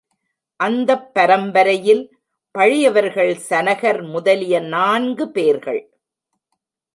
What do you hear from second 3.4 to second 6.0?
சனகர் முதலிய நான்கு பேர்கள்.